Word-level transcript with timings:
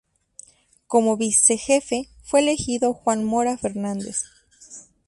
Como 0.87 1.15
Vicejefe 1.15 2.09
fue 2.23 2.39
elegido 2.39 2.91
Juan 2.91 3.23
Mora 3.23 3.55
Fernández. 3.55 4.23